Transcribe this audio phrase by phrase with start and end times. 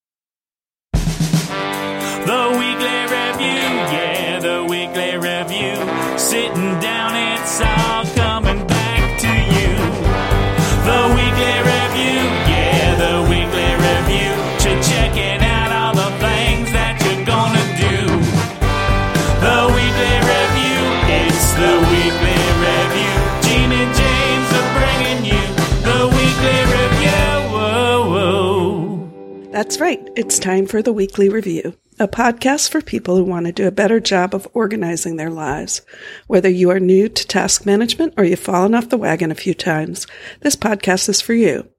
[29.56, 30.06] That's right.
[30.14, 33.70] It's time for the weekly review, a podcast for people who want to do a
[33.70, 35.80] better job of organizing their lives.
[36.26, 39.54] Whether you are new to task management or you've fallen off the wagon a few
[39.54, 40.06] times,
[40.42, 41.70] this podcast is for you.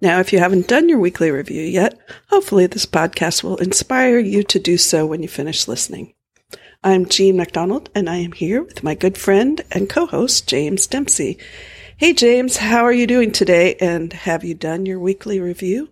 [0.00, 1.98] Now, if you haven't done your weekly review yet,
[2.30, 6.14] hopefully this podcast will inspire you to do so when you finish listening.
[6.82, 11.36] I'm Jean McDonald, and I am here with my good friend and co-host, James Dempsey.
[11.98, 13.74] Hey, James, how are you doing today?
[13.74, 15.90] And have you done your weekly review?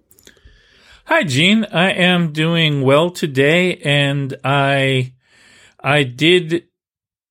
[1.07, 1.67] Hi, Jean.
[1.67, 5.13] I am doing well today, and I
[5.79, 6.65] I did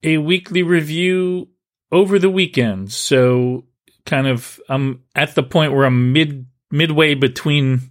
[0.04, 1.50] a weekly review
[1.92, 2.92] over the weekend.
[2.92, 3.66] So,
[4.06, 7.82] kind of, I'm at the point where I'm mid midway between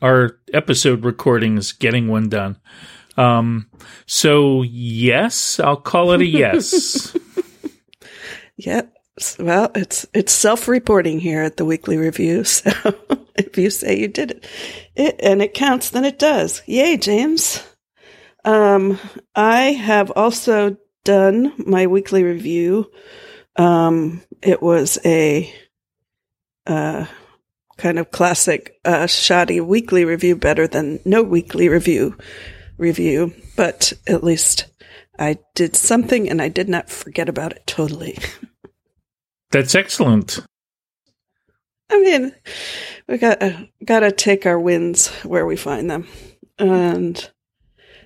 [0.00, 2.58] our episode recordings, getting one done.
[3.16, 3.70] Um,
[4.06, 7.16] so yes, I'll call it a yes.
[8.56, 8.82] Yeah.
[9.38, 12.44] Well, it's it's self-reporting here at the weekly review.
[12.54, 12.94] So
[13.34, 14.44] if you say you did it,
[14.94, 16.62] it and it counts, then it does.
[16.66, 17.62] Yay, James.
[18.44, 18.98] Um,
[19.34, 22.90] I have also done my weekly review.
[23.56, 25.52] Um, it was a
[26.66, 27.06] uh,
[27.76, 32.16] kind of classic uh, shoddy weekly review, better than no weekly review
[32.78, 33.34] review.
[33.56, 34.66] But at least
[35.18, 38.18] I did something, and I did not forget about it totally.
[39.52, 40.40] That's excellent.
[41.90, 42.34] I mean,
[43.06, 43.42] we got
[43.84, 46.08] got to take our wins where we find them.
[46.58, 47.30] And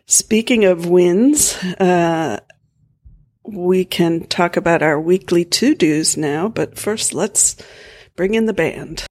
[0.07, 2.41] speaking of wins, uh,
[3.45, 6.49] we can talk about our weekly to dos now.
[6.49, 7.57] But first, let's
[8.17, 9.05] bring in the band.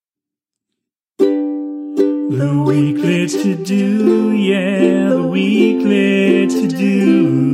[1.18, 7.46] The weekly to do, yeah, the weekly to do.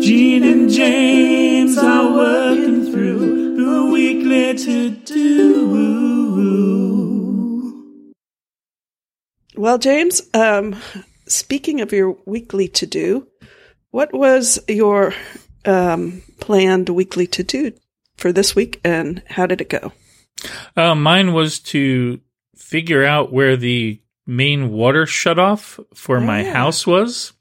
[0.00, 0.70] Jean and
[1.72, 5.32] James are working through the weekly to do.
[9.56, 10.76] Well, James, um,
[11.26, 13.26] speaking of your weekly to do,
[13.90, 15.14] what was your
[15.64, 17.72] um, planned weekly to do
[18.18, 19.92] for this week, and how did it go?
[20.76, 22.20] Uh, mine was to
[22.54, 26.52] figure out where the main water shutoff for Oh, my yeah.
[26.52, 27.32] house was.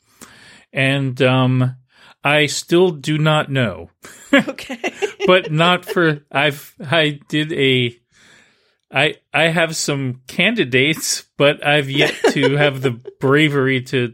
[0.71, 1.75] And um,
[2.23, 3.89] I still do not know.
[4.33, 4.93] Okay.
[5.27, 7.93] but not for I've I did a
[8.89, 14.13] I I have some candidates, but I've yet to have the bravery to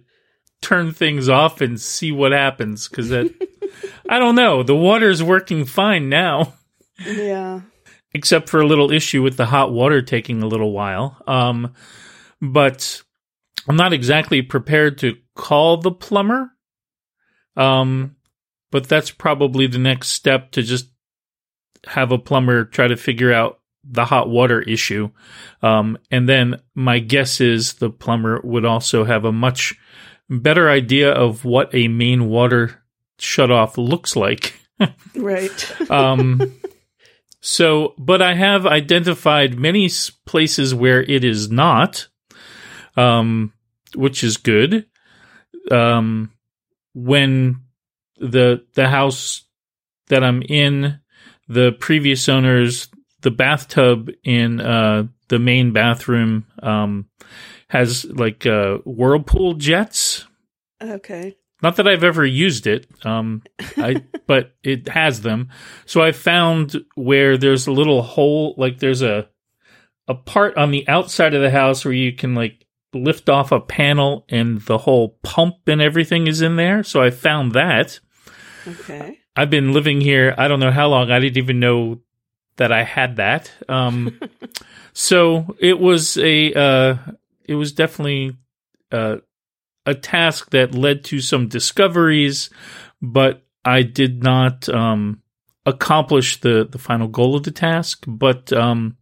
[0.59, 3.31] turn things off and see what happens because that
[4.09, 4.63] I don't know.
[4.63, 6.55] The water's working fine now,
[7.05, 7.61] yeah.
[8.13, 11.21] except for a little issue with the hot water taking a little while.
[11.27, 11.75] Um,
[12.41, 13.03] but
[13.67, 16.51] I'm not exactly prepared to call the plumber.
[17.57, 18.15] Um,
[18.71, 20.89] but that's probably the next step to just
[21.85, 25.09] have a plumber try to figure out the hot water issue.
[25.61, 29.75] Um, and then my guess is the plumber would also have a much
[30.29, 32.83] better idea of what a main water
[33.19, 34.53] shutoff looks like.
[35.15, 35.89] Right.
[35.89, 36.53] Um,
[37.41, 39.89] so, but I have identified many
[40.27, 42.07] places where it is not,
[42.95, 43.53] um,
[43.95, 44.85] which is good.
[45.71, 46.31] Um,
[46.97, 47.61] when
[48.17, 49.43] the the house
[50.07, 50.99] that I'm in,
[51.47, 52.89] the previous owners,
[53.21, 57.07] the bathtub in uh, the main bathroom um,
[57.69, 60.25] has like uh, whirlpool jets.
[60.81, 61.37] okay.
[61.61, 63.43] Not that I've ever used it, um,
[63.77, 65.49] I but it has them.
[65.85, 69.27] So I found where there's a little hole, like there's a
[70.07, 72.56] a part on the outside of the house where you can like
[72.93, 76.83] lift off a panel and the whole pump and everything is in there.
[76.83, 77.99] So I found that.
[78.67, 79.19] Okay.
[79.35, 80.33] I've been living here.
[80.37, 81.11] I don't know how long.
[81.11, 82.01] I didn't even know
[82.57, 83.51] that I had that.
[83.69, 84.19] Um,
[84.93, 86.97] so it was a, uh,
[87.45, 88.35] it was definitely
[88.91, 89.17] uh,
[89.85, 92.49] a task that led to some discoveries,
[93.01, 95.21] but I did not um,
[95.65, 98.03] accomplish the the final goal of the task.
[98.07, 98.96] But um,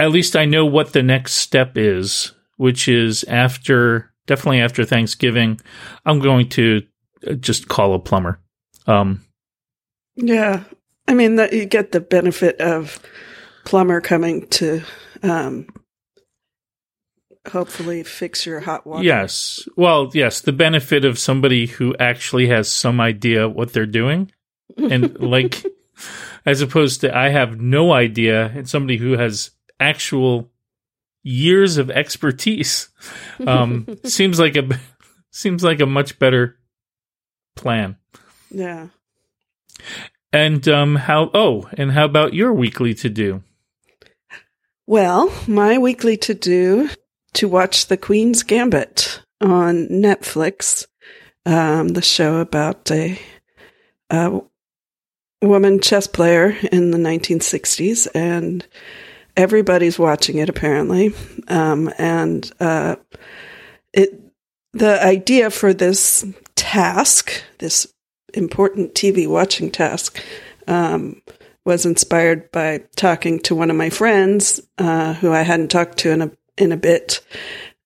[0.00, 5.60] at least I know what the next step is, which is after definitely after Thanksgiving,
[6.06, 6.82] I'm going to
[7.28, 8.40] uh, just call a plumber.
[8.86, 9.24] Um,
[10.16, 10.64] Yeah.
[11.06, 13.00] I mean, that you get the benefit of
[13.64, 14.82] plumber coming to
[15.22, 15.66] um,
[17.48, 19.04] hopefully fix your hot water.
[19.04, 19.68] yes.
[19.76, 24.30] Well, yes, the benefit of somebody who actually has some idea what they're doing
[24.78, 25.64] and like
[26.46, 29.50] as opposed to I have no idea and somebody who has
[29.80, 30.50] actual
[31.22, 32.88] years of expertise
[33.46, 34.68] um seems like a
[35.30, 36.56] seems like a much better
[37.56, 37.96] plan.
[38.50, 38.88] Yeah.
[40.32, 43.42] And um how oh, and how about your weekly to do?
[44.86, 46.90] Well, my weekly to do
[47.34, 50.86] to watch The Queen's Gambit on Netflix,
[51.46, 53.18] um, the show about a,
[54.10, 54.40] a
[55.42, 58.66] woman chess player in the 1960s, and
[59.40, 61.14] everybody's watching it apparently.
[61.48, 62.96] Um, and uh,
[63.92, 64.20] it
[64.72, 67.92] the idea for this task, this
[68.34, 70.22] important TV watching task,
[70.68, 71.22] um,
[71.64, 76.10] was inspired by talking to one of my friends uh, who I hadn't talked to
[76.10, 77.20] in a in a bit,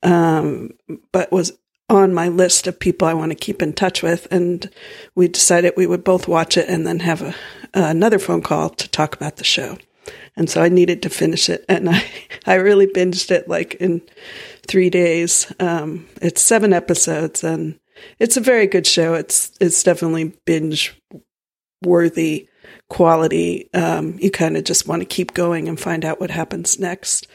[0.02, 0.70] um,
[1.12, 1.56] but was
[1.88, 4.68] on my list of people I want to keep in touch with, and
[5.14, 7.34] we decided we would both watch it and then have a,
[7.72, 9.78] another phone call to talk about the show.
[10.36, 12.04] And so I needed to finish it, and I
[12.46, 14.02] I really binged it like in
[14.66, 15.52] three days.
[15.60, 17.78] Um, it's seven episodes, and
[18.18, 19.14] it's a very good show.
[19.14, 21.00] It's it's definitely binge
[21.82, 22.48] worthy
[22.88, 23.70] quality.
[23.72, 27.26] Um, you kind of just want to keep going and find out what happens next.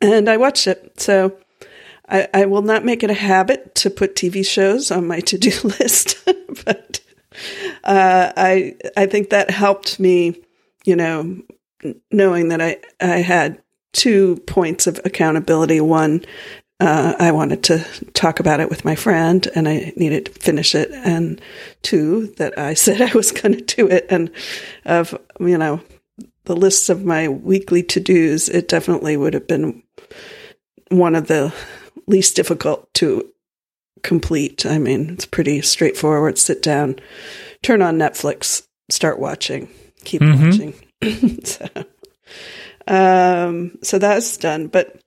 [0.00, 1.00] And I watched it.
[1.00, 1.38] So
[2.08, 5.38] I, I will not make it a habit to put TV shows on my to
[5.38, 6.16] do list,
[6.64, 7.00] but
[7.84, 10.42] uh, I I think that helped me,
[10.84, 11.42] you know,
[12.10, 13.60] knowing that I I had
[13.92, 15.80] two points of accountability.
[15.80, 16.24] One,
[16.80, 17.78] uh, I wanted to
[18.12, 20.90] talk about it with my friend and I needed to finish it.
[20.92, 21.40] And
[21.82, 24.06] two, that I said I was going to do it.
[24.10, 24.30] And
[24.84, 25.80] of, you know,
[26.44, 29.82] the lists of my weekly to dos, it definitely would have been
[30.90, 31.52] one of the
[32.06, 33.26] least difficult to
[34.02, 34.66] complete.
[34.66, 36.38] I mean, it's pretty straightforward.
[36.38, 36.96] Sit down,
[37.62, 39.68] turn on Netflix, start watching,
[40.04, 40.50] keep Mhm.
[40.50, 40.74] watching.
[41.44, 41.68] so,
[42.86, 44.68] um, so that's done.
[44.68, 45.00] But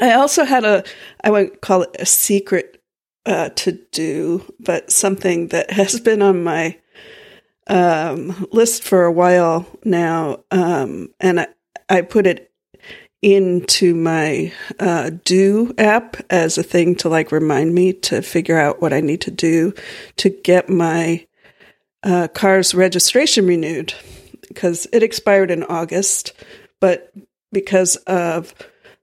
[0.00, 0.84] I also had a,
[1.22, 2.82] I wouldn't call it a secret
[3.26, 6.78] uh, to do, but something that has been on my
[7.66, 10.44] um, list for a while now.
[10.50, 11.46] Um, and I,
[11.88, 12.50] I put it
[13.22, 18.82] into my uh, Due app as a thing to like remind me to figure out
[18.82, 19.72] what I need to do
[20.16, 21.26] to get my
[22.02, 23.94] uh, car's registration renewed
[24.48, 26.32] because it expired in August,
[26.80, 27.12] but
[27.52, 28.54] because of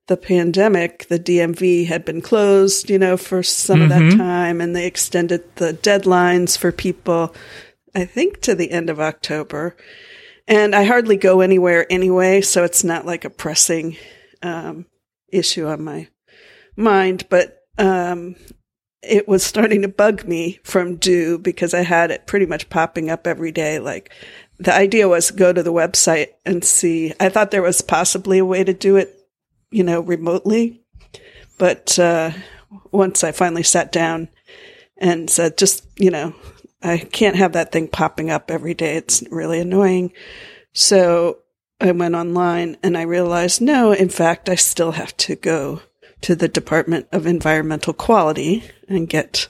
[0.08, 4.18] the pandemic, the DMV had been closed, you know, for some of that Mhm.
[4.18, 7.34] time, and they extended the deadlines for people,
[7.96, 9.76] I think, to the end of October.
[10.48, 13.96] And I hardly go anywhere anyway, so it's not like a pressing
[14.44, 14.86] um,
[15.32, 16.08] issue on my
[16.76, 17.26] mind.
[17.30, 18.36] But um,
[19.04, 23.10] it was starting to bug me from Due because I had it pretty much popping
[23.10, 23.80] up every day.
[23.80, 24.12] Like
[24.62, 27.13] the idea was go to the website and see.
[27.19, 29.28] I thought there was possibly a way to do it,
[29.72, 30.84] you know, remotely.
[31.58, 32.32] But uh,
[32.91, 34.30] once I finally sat down
[34.98, 36.36] and said, just, you know,
[36.84, 38.98] I can't have that thing popping up every day.
[38.98, 40.13] It's really annoying.
[40.74, 41.39] So
[41.80, 45.82] I went online and I realized, no, in fact, I still have to go
[46.22, 49.48] to the Department of Environmental Quality and get,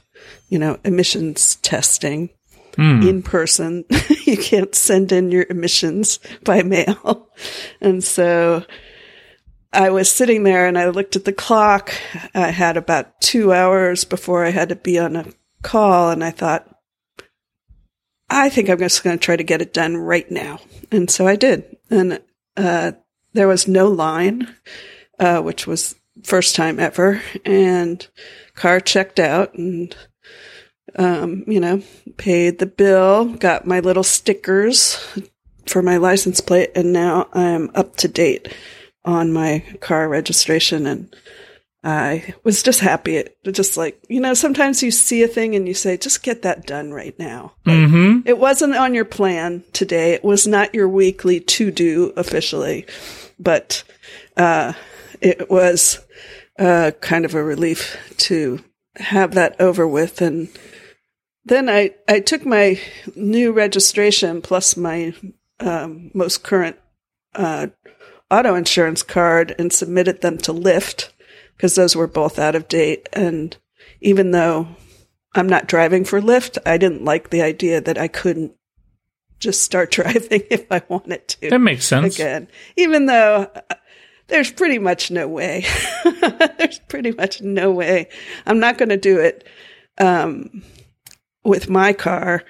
[0.48, 2.30] you know, emissions testing
[2.76, 3.02] Hmm.
[3.02, 3.86] in person.
[4.26, 7.28] you can't send in your emissions by mail.
[7.82, 8.64] And so
[9.74, 11.92] I was sitting there and I looked at the clock.
[12.36, 15.26] I had about two hours before I had to be on a
[15.64, 16.68] call and I thought,
[18.30, 20.60] I think I'm just going to try to get it done right now.
[20.92, 21.78] And so I did.
[21.90, 22.22] And,
[22.56, 22.92] uh,
[23.34, 24.54] there was no line,
[25.18, 28.08] uh, which was first time ever and
[28.54, 29.96] car checked out and,
[30.98, 31.82] um, you know,
[32.18, 34.98] paid the bill, got my little stickers
[35.66, 38.54] for my license plate, and now I'm up to date
[39.06, 40.86] on my car registration.
[40.86, 41.16] And
[41.84, 43.18] I was just happy.
[43.18, 46.44] It just like, you know, sometimes you see a thing and you say, just get
[46.44, 47.54] that done right now.
[47.66, 48.28] Mm-hmm.
[48.28, 50.14] It wasn't on your plan today.
[50.14, 52.86] It was not your weekly to do officially,
[53.40, 53.84] but
[54.38, 54.74] uh,
[55.22, 56.00] it was
[56.60, 58.64] uh, kind of a relief to
[58.98, 60.22] have that over with.
[60.22, 60.50] And
[61.46, 62.80] then I, I took my
[63.16, 65.14] new registration plus my
[65.60, 66.78] um, most current
[67.36, 67.68] uh,
[68.30, 71.12] auto insurance card and submitted them to Lyft
[71.56, 73.08] because those were both out of date.
[73.14, 73.56] And
[74.02, 74.68] even though
[75.36, 78.54] I'm not driving for Lyft, I didn't like the idea that I couldn't
[79.40, 81.50] just start driving if I wanted to.
[81.50, 82.16] That makes sense.
[82.16, 83.76] Again, even though uh,
[84.28, 85.66] there's pretty much no way.
[86.58, 88.08] there's pretty much no way.
[88.46, 89.46] I'm not going to do it
[90.00, 90.64] um,
[91.44, 92.44] with my car.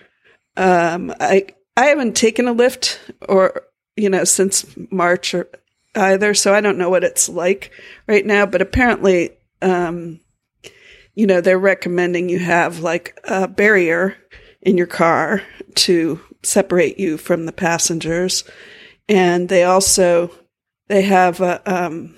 [0.57, 3.63] Um, I I haven't taken a Lyft or
[3.95, 5.49] you know since March or
[5.95, 7.71] either, so I don't know what it's like
[8.07, 8.45] right now.
[8.45, 9.31] But apparently,
[9.61, 10.19] um,
[11.15, 14.17] you know, they're recommending you have like a barrier
[14.61, 15.41] in your car
[15.73, 18.43] to separate you from the passengers,
[19.07, 20.31] and they also
[20.87, 22.15] they have a um,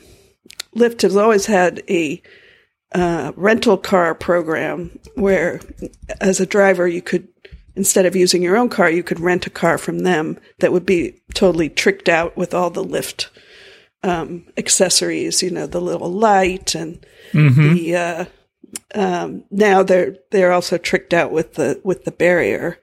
[0.75, 2.21] has always had a
[2.93, 5.59] uh, rental car program where,
[6.21, 7.27] as a driver, you could
[7.75, 10.85] instead of using your own car, you could rent a car from them that would
[10.85, 13.29] be totally tricked out with all the Lyft
[14.03, 17.95] um, accessories, you know, the little light and the.
[17.95, 18.25] Uh,
[18.95, 22.79] um, now they're they're also tricked out with the with the barrier,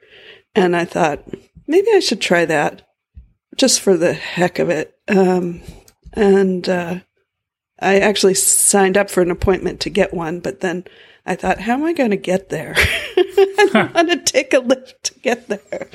[0.54, 1.24] and I thought
[1.66, 2.82] maybe I should try that
[3.56, 4.94] just for the heck of it.
[5.08, 5.62] Um,
[6.12, 7.00] and uh,
[7.80, 10.84] I actually signed up for an appointment to get one, but then
[11.26, 12.74] I thought, how am I going to get there?
[12.76, 15.88] I don't want to take a Lyft to get there.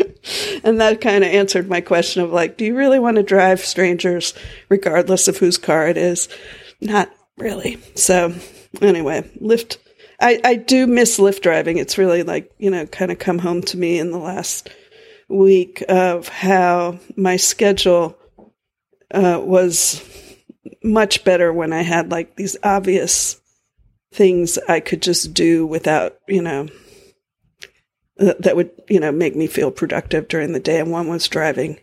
[0.63, 3.59] And that kind of answered my question of like, do you really want to drive
[3.59, 4.33] strangers
[4.69, 6.29] regardless of whose car it is?
[6.81, 7.77] Not really.
[7.95, 8.33] So
[8.81, 9.77] anyway, Lyft.
[10.19, 11.77] I, I do miss Lyft driving.
[11.77, 14.69] It's really like, you know, kind of come home to me in the last
[15.27, 18.17] week of how my schedule
[19.11, 20.01] uh, was
[20.85, 23.41] much better when I had like these obvious
[24.13, 26.67] things I could just do without, you know,
[28.19, 30.79] th- that would, you know, make me feel productive during the day.
[30.79, 31.79] And one was driving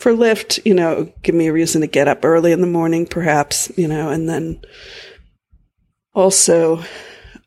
[0.00, 3.06] for Lyft, you know, give me a reason to get up early in the morning,
[3.06, 4.62] perhaps, you know, and then
[6.14, 6.82] also,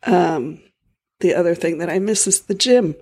[0.04, 0.60] um,
[1.20, 2.94] the other thing that I miss is the gym,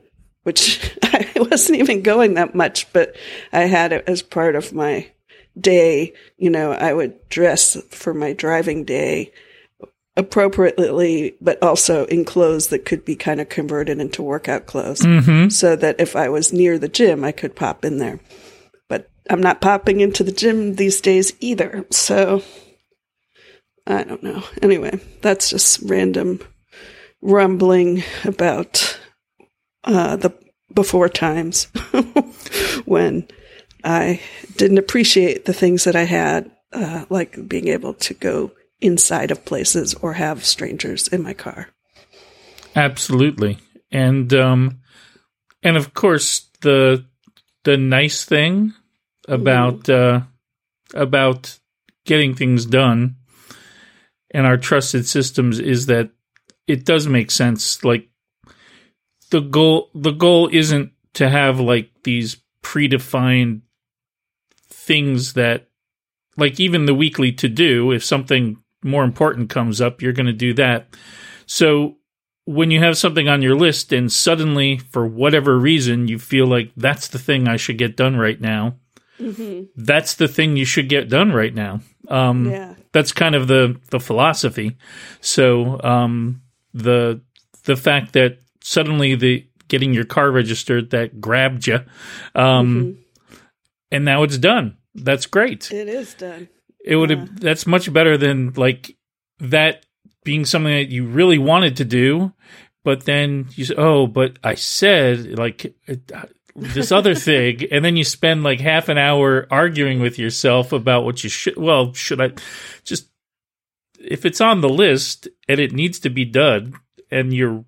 [0.44, 3.14] which I wasn't even going that much, but
[3.52, 5.10] I had it as part of my
[5.58, 6.12] day.
[6.36, 9.32] You know, I would dress for my driving day
[10.16, 15.02] appropriately, but also in clothes that could be kind of converted into workout clothes
[15.48, 18.20] so that if I was near the gym, I could pop in there.
[18.88, 21.86] But I'm not popping into the gym these days either.
[21.90, 22.42] So
[23.86, 24.42] I don't know.
[24.60, 26.40] Anyway, that's just random
[27.22, 28.98] rumbling about
[29.84, 30.34] uh, the
[30.72, 31.64] before times
[32.84, 33.28] when
[33.84, 34.20] I
[34.56, 39.44] didn't appreciate the things that I had, uh, like being able to go inside of
[39.44, 41.68] places or have strangers in my car.
[42.74, 43.58] Absolutely.
[43.90, 44.80] And um
[45.62, 47.04] and of course the
[47.64, 48.74] the nice thing
[49.28, 50.22] about uh
[50.94, 51.58] about
[52.04, 53.16] getting things done
[54.32, 56.10] and our trusted systems is that
[56.66, 58.08] it does make sense like
[59.30, 63.60] the goal the goal isn't to have like these predefined
[64.86, 65.68] things that
[66.36, 70.32] like even the weekly to do if something more important comes up you're going to
[70.32, 70.86] do that.
[71.46, 71.96] So
[72.44, 76.72] when you have something on your list and suddenly for whatever reason you feel like
[76.76, 78.74] that's the thing i should get done right now
[79.76, 81.80] that's the thing you should get done right now.
[82.08, 82.74] Um, Yeah.
[82.90, 84.76] that's kind of the the philosophy.
[85.20, 86.42] So um,
[86.74, 87.20] the
[87.64, 91.78] the fact that suddenly the getting your car registered that grabbed you
[92.34, 92.98] um,
[93.92, 94.76] and now it's done.
[94.94, 95.70] That's great.
[95.70, 96.48] It is done.
[96.84, 98.96] it would have that's much better than like
[99.38, 99.86] that
[100.24, 102.32] being something that you really wanted to do
[102.84, 107.84] but then you say oh but i said like it- uh, this other thing and
[107.84, 111.92] then you spend like half an hour arguing with yourself about what you should well
[111.92, 112.30] should i
[112.84, 113.08] just
[114.00, 116.74] if it's on the list and it needs to be done
[117.10, 117.64] and you're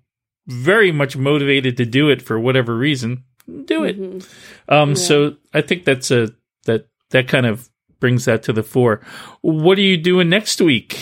[0.47, 3.23] very much motivated to do it for whatever reason
[3.65, 4.27] do it.
[4.69, 6.29] Um so i think that's a
[6.65, 9.01] that that kind of brings that to the fore.
[9.41, 10.99] What are you doing next week?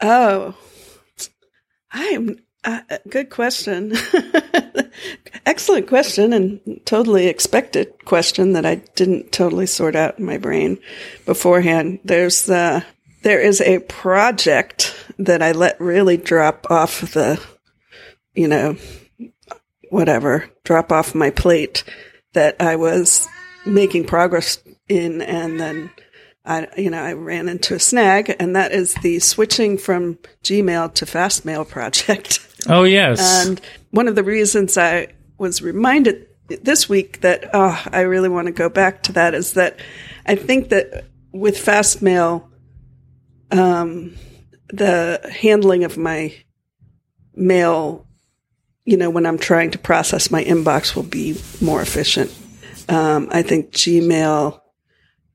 [0.00, 0.54] Oh,
[1.90, 3.92] I'm uh, good question.
[5.46, 10.78] Excellent question and totally expected question that I didn't totally sort out in my brain
[11.26, 11.98] beforehand.
[12.04, 12.82] There's uh,
[13.22, 17.40] there is a project that I let really drop off the,
[18.34, 18.76] you know,
[19.92, 21.84] whatever, drop off my plate
[22.32, 23.28] that I was
[23.66, 24.58] making progress
[24.88, 25.90] in and then
[26.44, 30.92] I, you know, I ran into a snag, and that is the switching from Gmail
[30.94, 32.40] to Fastmail project.
[32.68, 35.08] oh yes And one of the reasons I
[35.38, 39.52] was reminded this week that oh, I really want to go back to that is
[39.52, 39.78] that
[40.26, 42.48] I think that with Fastmail,
[43.52, 44.16] um,
[44.68, 46.34] the handling of my
[47.34, 48.06] mail,
[48.84, 52.36] you know, when I'm trying to process my inbox will be more efficient.
[52.88, 54.60] Um, I think Gmail,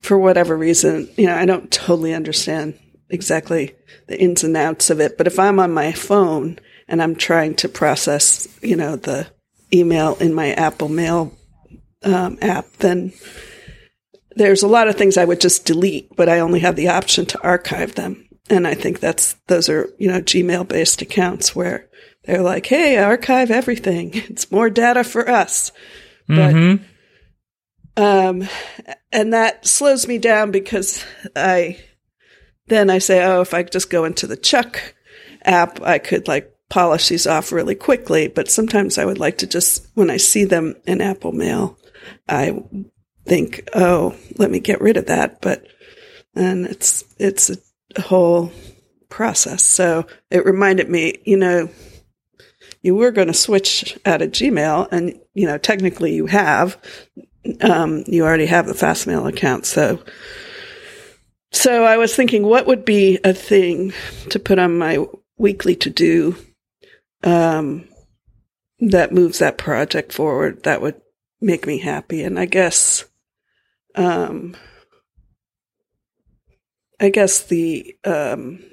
[0.02, 2.78] for whatever reason, you know, I don't totally understand
[3.10, 3.76] exactly
[4.08, 7.56] the ins and outs of it, but if I'm on my phone and I'm trying
[7.56, 9.28] to process, you know, the
[9.74, 11.34] email in my Apple Mail
[12.04, 13.14] um, app, then
[14.36, 17.26] there's a lot of things I would just delete, but I only have the option
[17.28, 18.28] to archive them.
[18.50, 21.87] And I think that's those are you know Gmail based accounts where
[22.28, 24.12] they're like, "Hey, archive everything.
[24.30, 25.72] It's more data for us."
[26.28, 26.82] But Mhm.
[27.96, 28.48] um,
[29.12, 31.04] and that slows me down because
[31.36, 31.80] I
[32.68, 34.94] then I say, oh, if I just go into the Chuck
[35.46, 38.28] app, I could like polish these off really quickly.
[38.28, 41.78] But sometimes I would like to just when I see them in Apple Mail,
[42.28, 42.62] I
[43.26, 45.42] think, oh, let me get rid of that.
[45.42, 45.66] But
[46.36, 47.50] and it's it's
[47.96, 48.52] a whole
[49.10, 49.64] process.
[49.64, 51.70] So it reminded me, you know,
[52.88, 56.78] you were going to switch out of Gmail, and you know, technically you have.
[57.60, 60.02] Um, you already have the Fastmail account, so
[61.52, 63.92] so I was thinking, what would be a thing
[64.30, 65.06] to put on my
[65.38, 66.38] weekly to do
[67.24, 67.90] um,
[68.80, 70.64] that moves that project forward?
[70.64, 71.02] That would
[71.42, 73.04] make me happy, and I guess,
[73.96, 74.56] um,
[77.02, 78.64] I guess the um,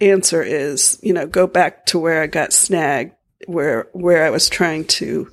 [0.00, 3.14] answer is, you know, go back to where I got snagged,
[3.46, 5.30] where where I was trying to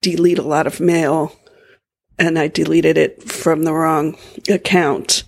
[0.00, 1.36] delete a lot of mail,
[2.18, 4.16] and I deleted it from the wrong
[4.48, 5.24] account,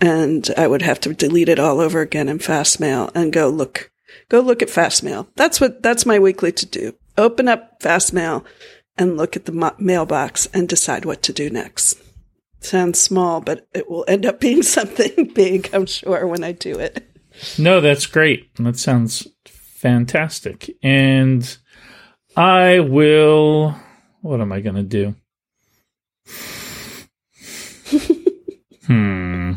[0.00, 3.90] and I would have to delete it all over again in Fastmail and go look
[4.28, 5.28] go look at Fastmail.
[5.36, 6.94] That's what that's my weekly to do.
[7.16, 8.44] Open up Fastmail
[8.98, 11.98] and look at the mo- mailbox and decide what to do next.
[12.60, 16.78] Sounds small, but it will end up being something big, I'm sure, when I do
[16.78, 17.06] it.
[17.58, 18.54] No, that's great.
[18.56, 20.70] That sounds fantastic.
[20.82, 21.56] And
[22.36, 23.74] I will.
[24.22, 25.14] What am I going to do?
[28.86, 29.52] hmm.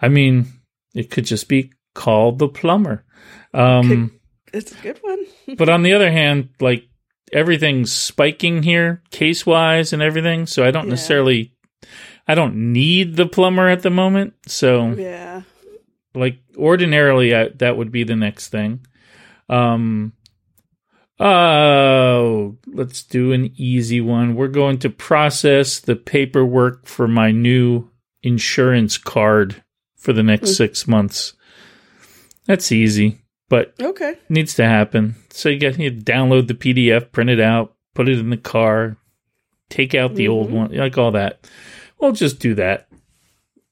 [0.00, 0.46] I mean,
[0.94, 3.04] it could just be called the plumber.
[3.52, 4.12] Um,
[4.52, 5.18] It's a good one.
[5.56, 6.84] but on the other hand, like
[7.32, 10.46] everything's spiking here case wise and everything.
[10.46, 10.90] So I don't Yeah.
[10.90, 11.52] necessarily,
[12.26, 14.34] I don't need the plumber at the moment.
[14.46, 15.42] So Yeah.
[16.14, 18.80] Like ordinarily I, that would be the next thing
[19.48, 20.12] um
[21.20, 27.88] oh let's do an easy one we're going to process the paperwork for my new
[28.22, 29.62] insurance card
[29.96, 30.56] for the next Mm.
[30.56, 31.32] 6 months
[32.46, 34.14] that's easy but Okay.
[34.28, 38.18] needs to happen so you get you download the pdf print it out put it
[38.18, 38.96] in the car
[39.70, 40.52] take out the old Mhm.
[40.52, 41.48] one like all that
[41.98, 42.87] we'll just do that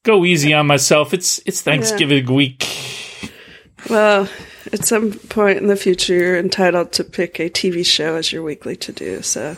[0.07, 2.65] go easy on myself it's it's thanksgiving week
[3.89, 4.27] Well,
[4.73, 8.41] at some point in the future, you're entitled to pick a TV show as your
[8.43, 9.21] weekly to do.
[9.21, 9.55] So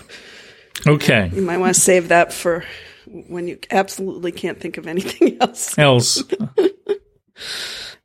[0.85, 2.65] okay you might want to save that for
[3.05, 5.77] when you absolutely can't think of anything else.
[5.77, 6.23] else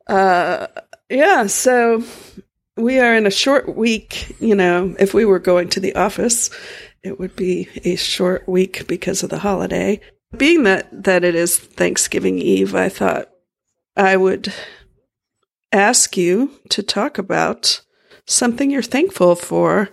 [0.07, 0.67] Uh,
[1.09, 1.47] yeah.
[1.47, 2.03] So
[2.77, 4.35] we are in a short week.
[4.39, 6.49] You know, if we were going to the office,
[7.03, 9.99] it would be a short week because of the holiday.
[10.37, 13.29] Being that that it is Thanksgiving Eve, I thought
[13.95, 14.53] I would
[15.71, 17.81] ask you to talk about
[18.27, 19.89] something you're thankful for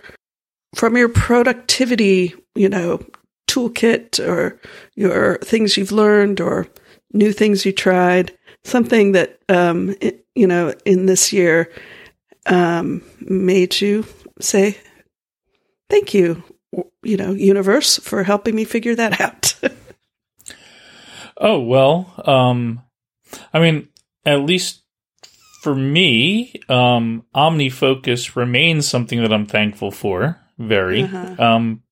[0.75, 3.05] from your productivity, you know,
[3.49, 4.61] toolkit or
[4.95, 6.67] your things you've learned or
[7.13, 11.71] new things you tried, something that, um, i you know, in this year,
[12.47, 14.07] um, made you
[14.41, 14.79] say,
[15.91, 16.43] thank you,
[17.03, 19.55] you know, universe for helping me figure that out.
[21.37, 22.83] Oh well, um,
[23.53, 23.89] I mean,
[24.25, 24.83] at least
[25.63, 30.39] for me, um, OmniFocus remains something that I'm thankful for.
[30.59, 31.35] Very, Uh-huh.
[31.43, 31.83] um,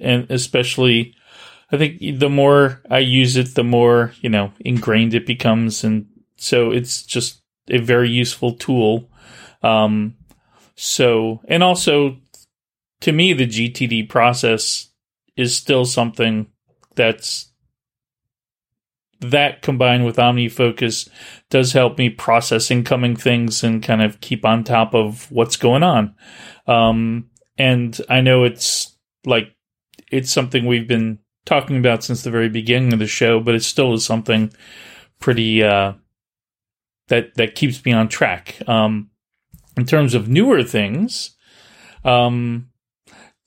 [0.00, 1.14] and especially,
[1.70, 6.06] I think the more I use it, the more you know ingrained it becomes, and
[6.36, 9.10] so it's just a very useful tool.
[9.62, 10.16] Um,
[10.74, 12.18] so, and also,
[13.00, 14.88] to me, the GTD process
[15.36, 16.46] is still something
[16.94, 17.52] that's
[19.20, 21.08] that combined with OmniFocus
[21.50, 25.82] does help me process incoming things and kind of keep on top of what's going
[25.82, 26.14] on.
[26.66, 29.54] Um, and I know it's like
[30.10, 33.64] it's something we've been talking about since the very beginning of the show, but it
[33.64, 34.52] still is something
[35.18, 35.94] pretty uh,
[37.08, 38.56] that that keeps me on track.
[38.68, 39.10] Um,
[39.76, 41.36] in terms of newer things,
[42.04, 42.70] um,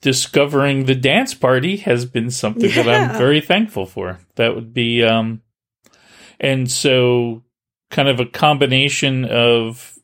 [0.00, 4.18] discovering the dance party has been something that I'm very thankful for.
[4.36, 5.42] That would be, um,
[6.42, 7.44] And so,
[7.90, 9.98] kind of a combination of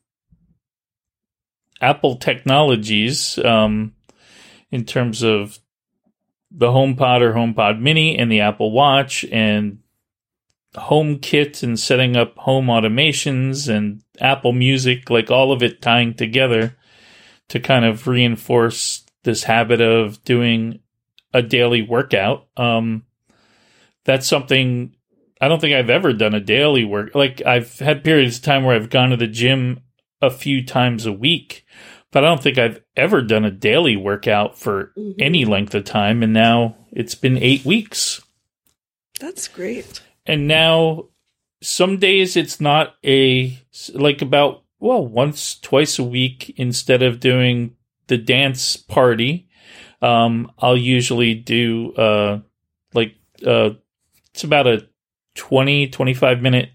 [1.80, 3.94] Apple technologies um,
[4.70, 5.58] in terms of
[6.50, 9.80] the HomePod or HomePod Mini and the Apple Watch and
[10.74, 16.76] HomeKit and setting up home automations and Apple Music, like all of it tying together
[17.48, 20.80] to kind of reinforce this habit of doing
[21.34, 22.46] a daily workout.
[22.56, 23.04] Um,
[24.04, 24.94] that's something
[25.40, 27.14] I don't think I've ever done a daily work.
[27.14, 29.80] Like I've had periods of time where I've gone to the gym
[30.20, 31.64] a few times a week,
[32.10, 35.20] but I don't think I've ever done a daily workout for Mm-hmm.
[35.20, 36.22] any length of time.
[36.22, 38.20] And now it's been eight weeks.
[39.20, 40.00] That's great.
[40.26, 41.08] And now
[41.62, 43.58] some days it's not a,
[43.94, 47.76] like about, well, once, twice a week instead of doing
[48.08, 49.48] the dance party.
[50.00, 52.40] Um, I'll usually do, uh,
[52.94, 53.70] like, uh,
[54.32, 54.88] it's about a
[55.38, 56.70] 20, 25 minute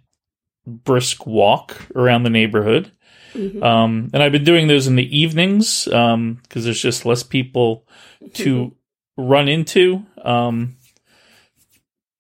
[0.66, 2.92] brisk walk around the neighborhood.
[3.34, 3.62] Mhm.
[3.62, 7.88] Um, and I've been doing those in the evenings um, because there's just less people
[8.36, 8.76] to
[9.18, 10.06] run into.
[10.24, 10.78] Um,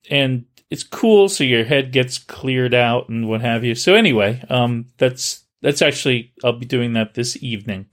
[0.10, 3.75] and it's cool, so your head gets cleared out and what have you.
[3.75, 7.86] So anyway, um, that's that's actually I'll be doing that this evening.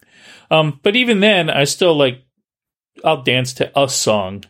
[0.51, 2.25] Um, but even then, I still like
[3.05, 4.45] I'll dance to a song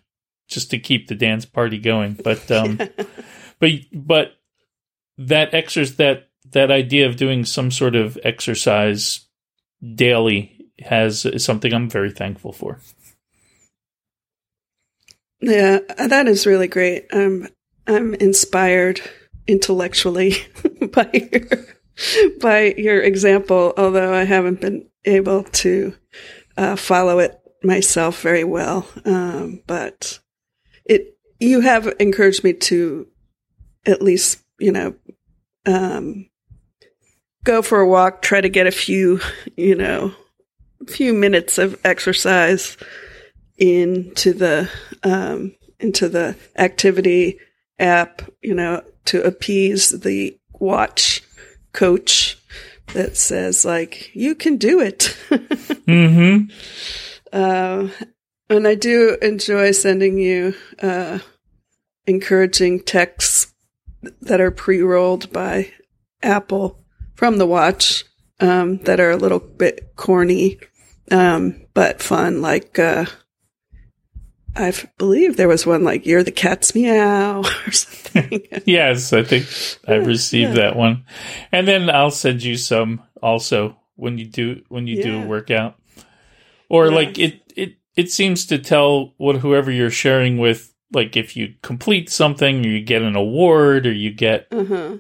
[0.49, 2.15] just to keep the dance party going.
[2.15, 2.79] But um,
[3.61, 4.33] but but
[5.19, 9.27] that exercise that that idea of doing some sort of exercise
[9.95, 12.81] daily has is something I'm very thankful for.
[15.41, 17.07] Yeah, that is really great.
[17.13, 17.49] Um,
[17.87, 19.01] I'm inspired
[19.47, 20.35] intellectually
[20.93, 21.67] by your
[22.41, 25.95] by your example, although I haven't been able to
[26.57, 28.87] uh, follow it myself very well.
[29.05, 30.19] Um, but
[30.85, 33.07] it you have encouraged me to
[33.87, 34.95] at least you know
[35.67, 36.29] um,
[37.45, 39.21] go for a walk, try to get a few
[39.57, 40.15] you know
[40.87, 42.77] few minutes of exercise
[43.59, 44.71] into the
[45.03, 47.39] um, into the activity
[47.79, 51.23] app, you know, to appease the watch
[51.73, 52.37] coach
[52.93, 55.17] that says like you can do it.
[55.91, 56.53] Mm-hmm.
[57.33, 57.89] uh,
[58.49, 61.19] and I do enjoy sending you uh,
[62.07, 63.50] encouraging texts
[64.23, 65.71] that are pre-rolled by
[66.23, 66.81] Apple
[67.15, 68.05] from the watch
[68.41, 70.59] um, that are a little bit corny
[71.11, 72.79] um, but fun, like.
[72.79, 73.07] Uh,
[74.57, 78.47] I believe there was one like "You're the cat's meow" or something.
[78.67, 79.47] Yes, I think
[79.87, 80.63] I've received yeah.
[80.63, 81.05] that one,
[81.53, 85.77] and then I'll send you some also when you do when you do a workout,
[86.69, 86.95] or Nice.
[86.95, 91.55] like it it it seems to tell what whoever you're sharing with, like if you
[91.63, 94.97] complete something, or you get an award, or you get huh.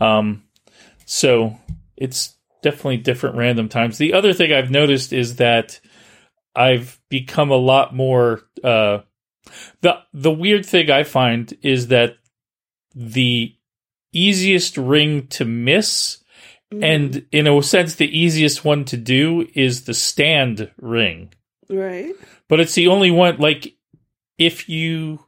[0.00, 0.44] Um,
[1.04, 1.58] so
[1.96, 3.98] it's definitely different random times.
[3.98, 5.80] The other thing I've noticed is that
[6.54, 8.42] I've become a lot more.
[8.62, 9.00] Uh,
[9.80, 12.16] the the weird thing I find is that
[12.94, 13.54] the
[14.12, 16.18] easiest ring to miss,
[16.72, 21.32] and in a sense, the easiest one to do is the stand ring
[21.68, 22.14] right.
[22.48, 23.75] but it's the only one like
[24.38, 25.20] if you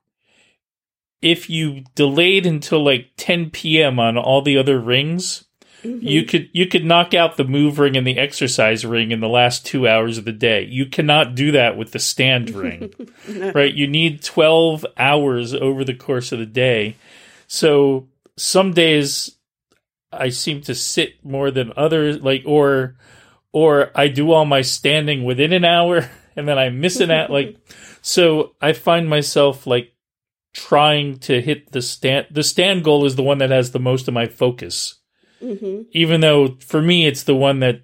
[1.21, 3.99] if you delayed until like 10 p.m.
[3.99, 5.45] on all the other rings
[5.85, 6.03] Mhm.
[6.03, 9.29] you could you could knock out the move ring and the exercise ring in the
[9.29, 12.93] last 2 hours of the day you cannot do that with the stand ring
[13.29, 13.53] No.
[13.53, 16.97] right you need 12 hours over the course of the day
[17.47, 19.37] so some days
[20.11, 22.97] i seem to sit more than others like or
[23.53, 27.31] or i do all my standing within an hour and then i miss it at
[27.31, 27.57] like
[28.03, 29.93] so i find myself like
[30.55, 34.09] trying to hit the stand the stand goal is the one that has the most
[34.09, 34.95] of my focus
[35.43, 35.85] Mhm.
[35.93, 37.83] even though for me it's the one that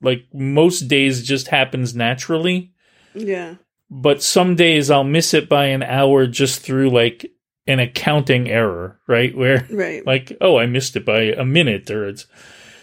[0.00, 2.72] like most days just happens naturally
[3.14, 3.56] Yeah.
[3.90, 7.26] but some days I'll miss it by an hour just through like
[7.66, 9.36] an accounting error, right?
[9.36, 10.04] Where Right.
[10.06, 12.26] like, oh, I missed it by a minute or it's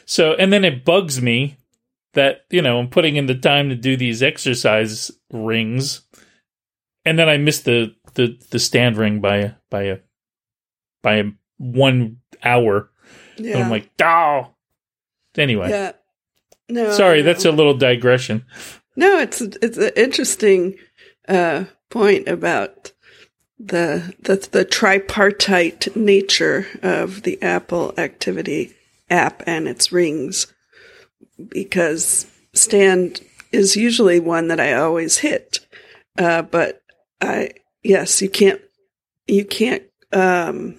[0.06, 1.58] so, and then it bugs me
[2.14, 6.02] that, you know, I'm putting in the time to do these exercise rings
[7.06, 9.98] and then I miss the, the, the stand ring by, by a,
[11.02, 11.24] by a
[11.58, 12.90] one hour.
[13.38, 13.56] yeah.
[13.56, 14.54] And I'm like, oh,
[15.38, 15.92] anyway, yeah.
[16.70, 16.92] No.
[16.92, 18.46] sorry, that's a little digression.
[18.96, 20.76] No, it's it's an interesting
[21.28, 22.92] uh, point about
[23.58, 28.74] the the the tripartite nature of the Apple Activity
[29.10, 30.54] app and its rings,
[31.50, 33.22] because stand
[33.52, 35.60] is usually one that I always hit,
[36.18, 36.82] uh, but
[37.22, 37.52] I
[37.84, 38.62] yes you can't
[39.28, 40.76] you can't um,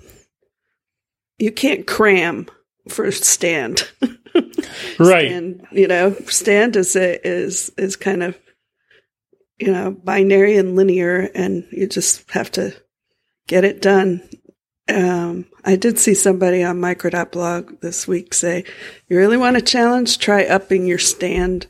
[1.38, 2.46] you can't cram
[2.88, 3.88] for stand.
[4.98, 5.32] Right.
[5.32, 8.38] And you know, stand is a, is is kind of
[9.58, 12.74] you know binary and linear, and you just have to
[13.46, 14.28] get it done.
[14.90, 18.64] Um, I did see somebody on micro.blog this week say,
[19.09, 20.18] "You really want a challenge?
[20.18, 21.66] Try upping your stand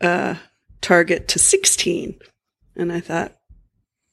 [0.00, 0.36] uh,
[0.80, 2.18] target to 16."
[2.76, 3.32] And I thought,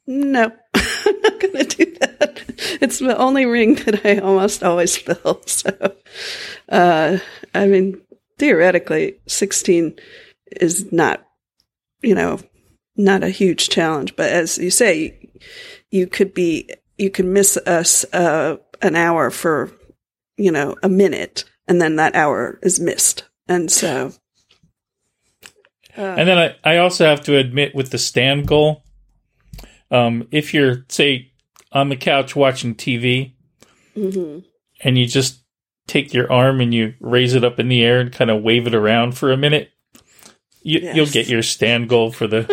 [0.07, 2.43] no, I'm not going to do that.
[2.81, 5.41] It's the only ring that I almost always fill.
[5.47, 5.95] So,
[6.69, 7.17] uh,
[7.53, 8.01] I mean,
[8.37, 9.95] theoretically, 16
[10.59, 11.25] is not,
[12.01, 12.39] you know,
[12.95, 14.15] not a huge challenge.
[14.15, 15.29] But as you say,
[15.91, 19.71] you could be, you can miss us uh, an hour for,
[20.37, 23.25] you know, a minute, and then that hour is missed.
[23.47, 24.13] And so,
[25.95, 28.83] And then I, I also have to admit with the stand goal,
[29.91, 31.31] um, if you're say
[31.71, 33.33] on the couch watching TV
[33.95, 34.43] mhm.
[34.83, 35.43] and you just
[35.87, 38.65] take your arm and you raise it up in the air and kind of wave
[38.67, 39.69] it around for a minute,
[40.61, 40.95] you, Yes.
[40.95, 42.47] you'll get your stand goal for the.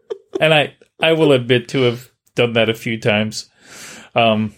[0.40, 3.50] and I I will admit to have done that a few times.
[4.14, 4.54] Um,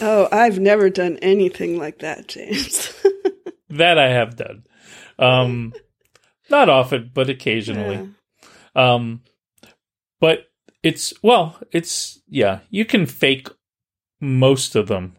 [0.00, 2.92] oh, I've never done anything like that, James.
[3.70, 4.64] that I have done.
[5.18, 5.72] Um,
[6.50, 8.10] not often, but occasionally.
[8.74, 8.94] Yeah.
[8.94, 9.22] Um,
[10.20, 10.46] but
[10.82, 13.48] it's well, it's yeah, you can fake
[14.20, 15.16] most of them.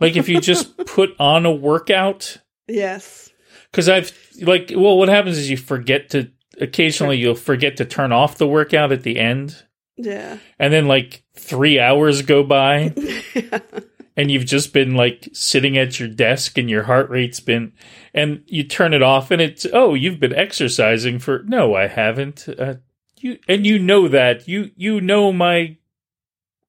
[0.00, 3.30] Like if you just put on a workout, Yes.
[3.70, 6.30] because I've like, well, what happens is you forget to
[6.60, 9.64] occasionally you'll forget to turn off the workout at the end,
[10.00, 10.38] Yeah.
[10.58, 12.94] and then like three hours go by,
[14.16, 17.72] and you've just been like sitting at your desk and your heart rate's been
[18.14, 22.48] and you turn it off and it's oh you've been exercising for no i haven't.
[22.48, 22.74] Uh,
[23.18, 24.48] you and you know that.
[24.48, 25.76] You you know my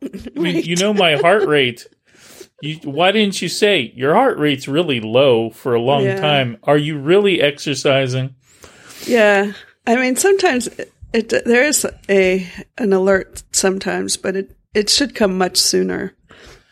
[0.36, 0.65] Right.
[0.65, 1.88] you know my heart rate.
[2.62, 6.20] You why didn't you say your heart rate's really low for a long Yeah.
[6.20, 6.58] time.
[6.63, 8.36] Are you really exercising?
[9.08, 9.54] Yeah,
[9.88, 10.70] I mean sometimes
[11.13, 12.47] it, there is a
[12.78, 16.15] an alert sometimes, but it it should come much sooner,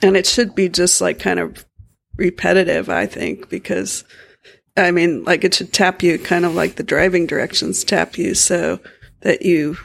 [0.01, 1.65] and it should be just like kind of
[2.15, 2.89] repetitive.
[2.89, 4.03] I think because
[4.77, 8.33] I mean like it should tap you kind of like the driving directions tap you
[8.33, 8.79] so
[9.21, 9.77] that you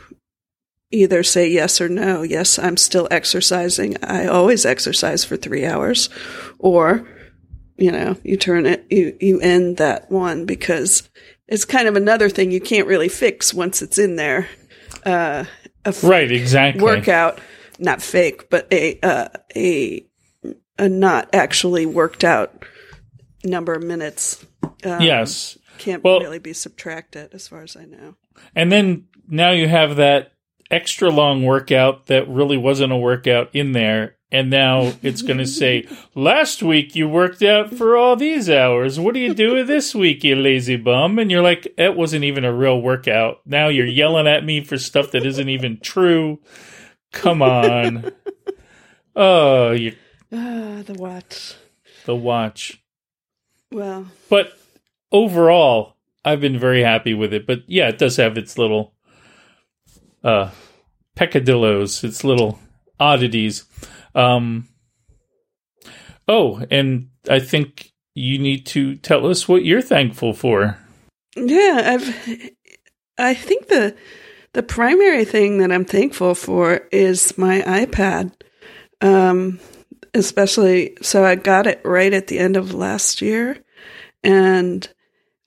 [0.90, 2.22] either say yes or no.
[2.22, 3.96] Yes, I'm still exercising.
[4.04, 6.08] I always exercise for three hours,
[6.58, 7.06] or
[7.76, 11.08] you know you turn it you you end that one because
[11.48, 14.48] it's kind of another thing you can't really fix once it's in there.
[15.04, 15.44] Uh,
[16.02, 17.40] right exactly workout,
[17.78, 20.06] not fake, but a uh, a
[20.78, 22.64] a not actually worked out
[23.44, 24.44] number of minutes.
[24.84, 28.14] Um, yes can't Well- really be subtracted, as far as I know.
[28.54, 30.32] and then now you have that
[30.70, 35.46] extra long workout that really wasn't a workout in there and now it's going to
[35.46, 38.98] say last week you worked out for all these hours.
[38.98, 41.20] What are you doing this week you lazy bum?
[41.20, 43.42] And you're like it wasn't even a real workout.
[43.46, 46.40] Now you're yelling at me for stuff that isn't even true.
[47.12, 48.10] Come on.
[49.14, 49.94] Oh you
[50.32, 51.54] Ah, the watch.
[52.04, 52.82] the watch.
[53.70, 54.58] Well, but
[55.12, 55.94] overall
[56.24, 57.46] i've been very happy with it.
[57.46, 58.94] But yeah it does have its little
[60.24, 60.50] uh
[61.14, 62.58] peccadillos its little
[62.98, 63.64] oddities
[64.14, 64.68] um
[66.28, 70.78] oh and i think you need to tell us what you're thankful for
[71.36, 72.50] yeah, I've.
[73.18, 73.96] I think the
[74.52, 78.32] the primary thing that I'm thankful for is my iPad.
[79.00, 79.60] Um,
[80.14, 83.58] especially so I got it right at the end of last year
[84.22, 84.88] and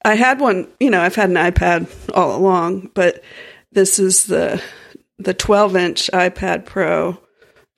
[0.03, 3.23] I had one, you know, I've had an iPad all along, but
[3.71, 4.62] this is the
[5.17, 7.17] the 12-inch iPad Pro.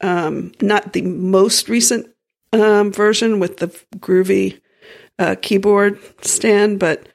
[0.01, 2.07] Um, not the most recent
[2.53, 4.61] um, version with the groovy
[5.17, 7.07] uh, keyboard stand, but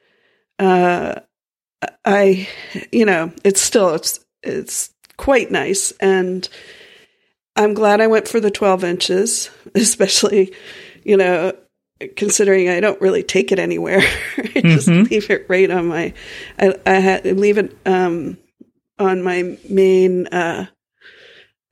[0.59, 1.21] uh,
[2.05, 2.49] I,
[2.93, 6.47] you know, it's still it's it's quite nice, and
[7.57, 10.53] I'm glad I went for the 12 inches, especially,
[11.05, 11.53] you know,
[12.17, 14.01] considering I don't really take it anywhere.
[14.37, 15.09] I just Mhm.
[15.11, 16.13] leave it right on my,
[16.59, 18.37] I, I had leave it um
[18.99, 20.67] on my main uh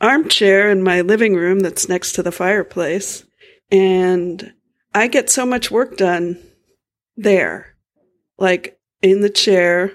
[0.02, 3.24] armchair in my living room that's next to the fireplace,
[3.70, 4.52] and
[4.92, 6.38] I get so much work done
[7.16, 7.72] there
[8.38, 9.92] like in the chair.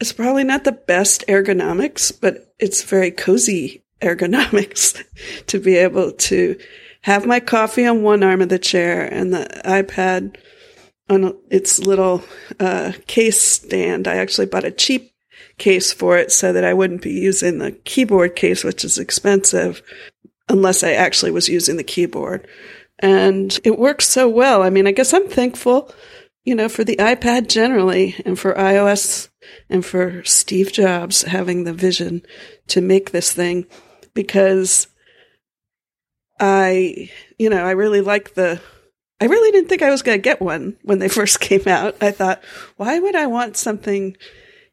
[0.00, 5.04] It's probably not the best ergonomics, but it's very cozy ergonomics
[5.46, 6.58] to be able to
[7.02, 10.36] have my coffee on one arm of the chair and the iPad
[11.08, 12.22] on its little
[12.58, 14.06] uh, case stand.
[14.06, 15.09] I actually bought a cheap
[15.60, 19.80] case for it so that I wouldn't be using the keyboard case, which is expensive,
[20.48, 22.48] unless I actually was using the keyboard.
[22.98, 24.62] and it works so well.
[24.62, 25.90] I mean, I guess I'm thankful,
[26.44, 29.30] you know, for the iPad generally and for iOS
[29.70, 32.22] and for Steve Jobs having the vision
[32.66, 33.66] to make this thing
[34.12, 34.86] because
[36.38, 38.60] I, you know, I really like the
[39.20, 41.96] I really didn't think I was going to get one when they first came out.
[42.02, 42.42] I thought,
[42.76, 44.16] why would I want something?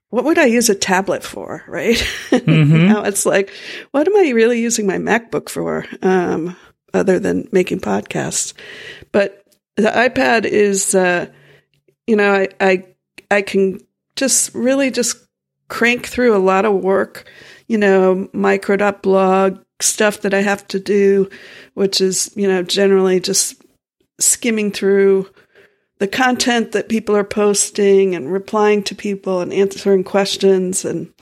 [0.10, 1.64] What would I use a tablet for?
[1.68, 1.98] Right.
[2.48, 2.88] Mm-hmm.
[2.88, 3.52] now it's like,
[3.92, 5.86] what am I really using my MacBook for?
[6.02, 6.56] Um,
[6.94, 8.54] other than making podcasts.
[9.12, 9.44] But
[9.76, 11.28] the iPad is, uh,
[12.06, 12.86] you know, I, I,
[13.30, 13.80] I can
[14.16, 15.18] just really just
[15.68, 17.30] crank through a lot of work,
[17.68, 21.30] you know, micro blog stuff that I have to do,
[21.74, 23.62] which is, you know, generally just
[24.20, 25.30] skimming through
[26.00, 30.86] the content that people are posting and replying to people and answering questions.
[30.86, 31.14] And,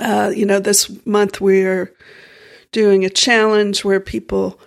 [0.00, 1.92] uh, you know, this month we're
[2.72, 4.58] doing a challenge where people,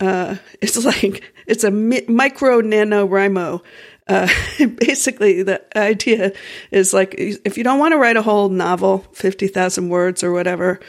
[0.00, 3.62] uh, it's like, it's a mi- micro NaNoWriMo.
[4.06, 4.28] Uh,
[4.76, 6.32] basically, the idea
[6.70, 10.80] is like, if you don't want to write a whole novel, 50,000 words or whatever,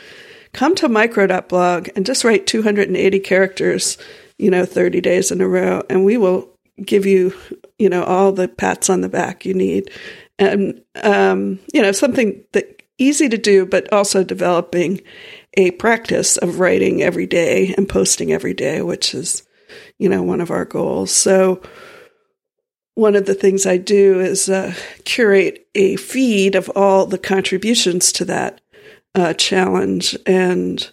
[0.54, 3.98] come to micro.blog and just write 280 characters
[4.40, 6.49] you know, 30 days in a row, and we will
[6.86, 7.34] give you,
[7.78, 9.92] you know, all the pats on the back you need.
[10.38, 15.02] And, um, you know, something that easy to do, but also developing
[15.56, 19.44] a practice of writing every day and posting every day, which is,
[19.98, 21.12] you know, one of our goals.
[21.12, 21.62] So,
[22.96, 24.74] one of the things I do is uh,
[25.06, 28.60] curate a feed of all the contributions to that
[29.16, 30.90] uh, challenge and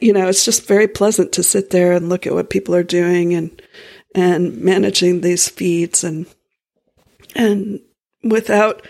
[0.00, 2.82] you know, it's just very pleasant to sit there and look at what people are
[2.82, 3.62] doing and
[4.14, 6.26] and managing these feeds and
[7.34, 7.80] and
[8.24, 8.86] without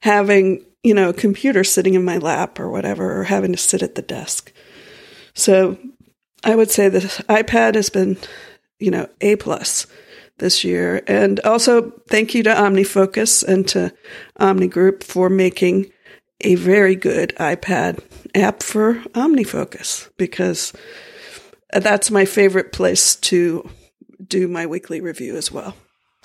[0.00, 3.82] having you know a computer sitting in my lap or whatever or having to sit
[3.82, 4.52] at the desk.
[5.34, 5.78] So
[6.42, 8.16] I would say that iPad has been
[8.78, 9.86] you know a plus
[10.38, 13.92] this year, and also thank you to OmniFocus and to
[14.38, 15.92] Omni Group for making
[16.40, 18.02] a very good iPad
[18.34, 20.72] app for OmniFocus because
[21.72, 23.68] that's my favorite place to
[24.28, 25.74] do my weekly review as well.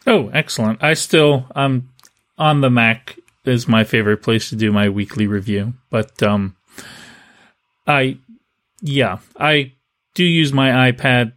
[0.08, 0.84] Oh, excellent.
[0.84, 1.90] I still I'm
[2.38, 6.56] on the Mac is my favorite place to do my weekly review, but um
[7.88, 8.18] I
[8.82, 9.74] yeah, I
[10.16, 11.34] do use my iPad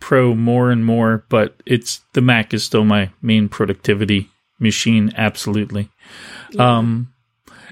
[0.00, 5.90] Pro more and more, but it's the Mac is still my main productivity machine absolutely.
[6.50, 6.78] Yeah.
[6.78, 7.12] Um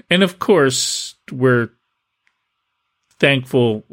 [0.09, 1.69] and of course, we're
[3.19, 3.83] thankful.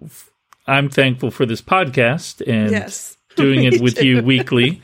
[0.67, 4.83] I'm thankful for this podcast and yes, doing it with you weekly.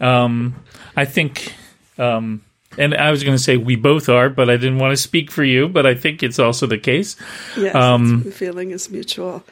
[0.00, 0.54] Um,
[0.96, 1.54] I think,
[1.98, 2.44] um,
[2.78, 5.30] and I was going to say we both are, but I didn't want to speak
[5.30, 5.68] for you.
[5.68, 7.16] But I think it's also the case.
[7.56, 9.42] Yes, um, the feeling is mutual.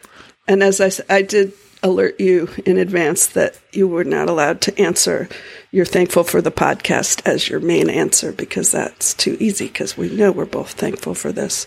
[0.46, 4.80] And as I, I did alert you in advance that you were not allowed to
[4.80, 5.28] answer
[5.72, 10.08] you're thankful for the podcast as your main answer because that's too easy because we
[10.14, 11.66] know we're both thankful for this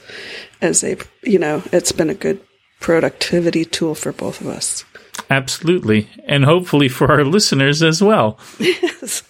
[0.62, 2.40] as a you know it's been a good
[2.80, 4.86] productivity tool for both of us
[5.30, 9.24] absolutely and hopefully for our listeners as well yes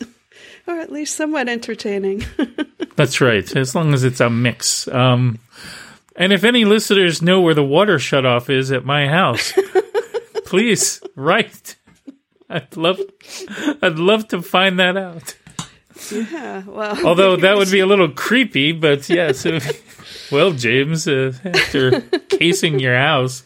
[0.68, 2.24] or at least somewhat entertaining
[2.96, 5.40] that's right as long as it's a mix um,
[6.16, 9.54] and if any listeners know where the water shutoff is at my house
[10.46, 11.76] please write
[12.50, 13.00] I'd love,
[13.82, 15.36] I'd love to find that out.
[16.12, 17.06] Yeah, well.
[17.06, 19.46] Although that would be a little creepy, but yes.
[20.32, 23.44] well, James, uh, after casing your house,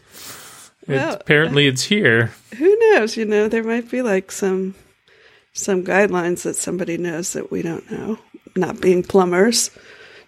[0.96, 2.32] well, apparently it's here.
[2.58, 3.18] Who knows?
[3.18, 4.76] You know, there might be like some
[5.54, 8.18] some guidelines that somebody knows that we don't know.
[8.56, 9.72] Not being plumbers,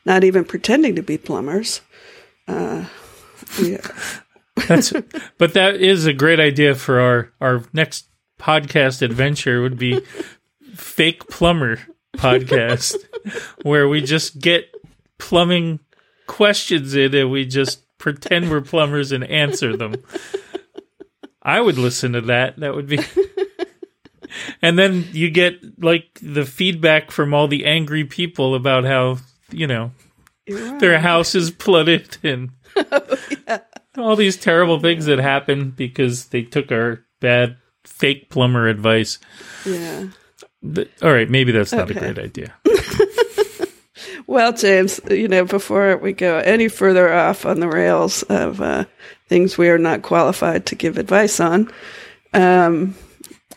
[0.06, 1.82] not even pretending to be plumbers.
[2.48, 2.86] Uh,
[3.62, 3.86] yeah.
[4.68, 4.94] That's,
[5.38, 8.08] but that is a great idea for our our next
[8.40, 10.02] podcast adventure would be
[10.74, 11.80] fake plumber
[12.18, 12.96] podcast
[13.64, 14.74] where we just get
[15.18, 15.80] plumbing
[16.28, 19.96] questions in and we just pretend we're plumbers and answer them.
[21.42, 22.58] I would listen to that.
[22.58, 23.00] That would be
[24.62, 29.18] And then you get like the feedback from all the angry people about how,
[29.52, 29.92] you know,
[30.50, 30.80] right.
[30.80, 33.18] their house is flooded and oh,
[33.48, 33.60] yeah.
[33.98, 39.20] all these terrible things that happen because they took our bad fake plumber advice.
[39.66, 40.08] Yeah.
[41.02, 42.00] all right, maybe that's not okay.
[42.00, 42.54] a great idea.
[44.28, 48.86] well, James, you know, before we go any further off on the rails of uh,
[49.32, 51.72] things we are not qualified to give advice on,
[52.34, 52.94] um,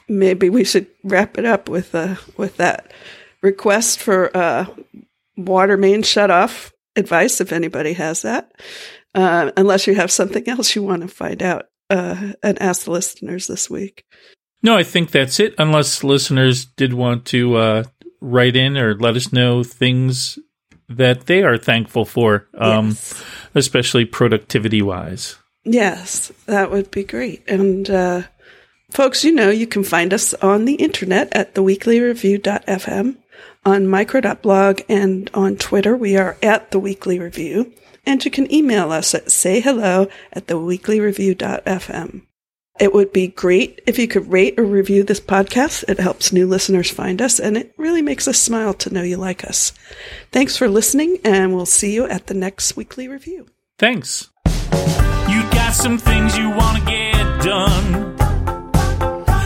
[0.09, 2.93] maybe we should wrap it up with uh, with that
[3.43, 4.67] request for uh,
[5.37, 8.53] water main shut off advice if anybody has that.
[9.17, 12.91] Uh, unless you have something else you want to find out uh, and ask the
[12.93, 14.05] listeners this week.
[14.63, 15.55] No, I think that's it.
[15.59, 17.85] Unless listeners did want to uh,
[18.21, 20.39] write in or let us know things
[20.89, 23.23] that they are thankful for, um, Yes.
[23.55, 25.37] especially productivity wise.
[25.65, 27.43] Yes, that would be great.
[27.49, 28.23] And uh,
[28.91, 33.17] folks, you know, you can find us on the internet at theweeklyreview.fm,
[33.65, 35.97] on micro.blog, and on Twitter.
[35.97, 37.73] We are at The Weekly Review.
[38.07, 42.23] And you can email us at sayhello at theweeklyreview.fm.
[42.81, 45.85] It would be great if you could rate or review this podcast.
[45.89, 49.17] It helps new listeners find us, and it really makes us smile to know you
[49.17, 49.73] like us.
[50.33, 53.47] Thanks for listening, and we'll see you at the next weekly review.
[53.79, 54.31] Thanks
[55.75, 58.15] some things you want to get done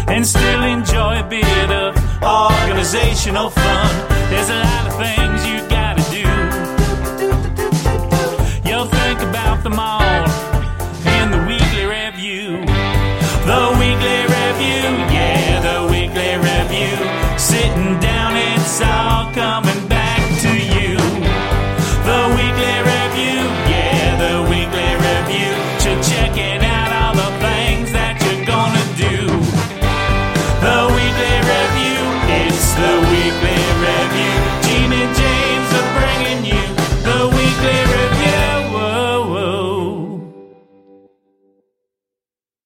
[0.09, 4.09] and still enjoy a bit of organizational fun.
[4.29, 6.27] There's a lot of things you gotta do.
[8.69, 10.08] You'll think about them all